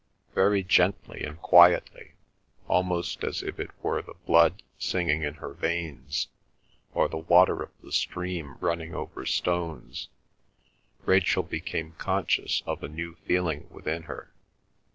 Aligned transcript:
Very 0.33 0.63
gently 0.63 1.23
and 1.23 1.39
quietly, 1.39 2.13
almost 2.67 3.23
as 3.23 3.43
if 3.43 3.59
it 3.59 3.69
were 3.83 4.01
the 4.01 4.15
blood 4.25 4.63
singing 4.79 5.21
in 5.21 5.35
her 5.35 5.53
veins, 5.53 6.27
or 6.95 7.07
the 7.07 7.17
water 7.19 7.61
of 7.61 7.69
the 7.83 7.91
stream 7.91 8.57
running 8.59 8.95
over 8.95 9.27
stones, 9.27 10.09
Rachel 11.05 11.43
became 11.43 11.91
conscious 11.99 12.63
of 12.65 12.81
a 12.81 12.87
new 12.87 13.13
feeling 13.27 13.67
within 13.69 14.01
her. 14.09 14.33